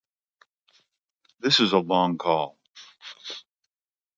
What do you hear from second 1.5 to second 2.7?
is a long call.